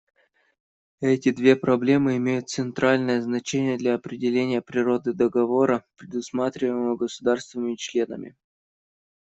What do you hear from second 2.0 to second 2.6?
имеют